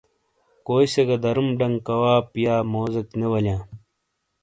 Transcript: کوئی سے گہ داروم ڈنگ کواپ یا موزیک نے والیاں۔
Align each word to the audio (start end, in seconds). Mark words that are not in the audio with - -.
کوئی 0.67 0.85
سے 0.93 1.01
گہ 1.07 1.17
داروم 1.23 1.49
ڈنگ 1.59 1.75
کواپ 1.87 2.25
یا 2.43 2.55
موزیک 2.71 3.09
نے 3.19 3.25
والیاں۔ 3.31 3.59